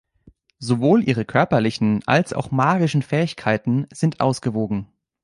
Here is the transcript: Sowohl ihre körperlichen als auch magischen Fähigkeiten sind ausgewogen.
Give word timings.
Sowohl 0.57 1.07
ihre 1.07 1.25
körperlichen 1.25 2.01
als 2.07 2.33
auch 2.33 2.49
magischen 2.49 3.03
Fähigkeiten 3.03 3.85
sind 3.93 4.19
ausgewogen. 4.19 4.87